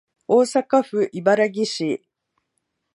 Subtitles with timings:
[0.27, 2.03] 大阪府茨木市